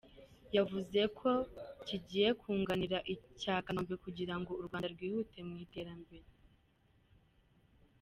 Yavuze 0.55 0.99
ko 1.19 1.31
kigiye 1.87 2.27
kunganira 2.41 2.97
icya 3.13 3.55
Kanombe 3.65 3.95
kugira 4.05 4.35
ngo 4.39 4.51
u 4.61 4.63
Rwanda 4.67 4.87
rwihute 4.93 5.39
mu 5.47 5.55
iterambere. 5.65 6.27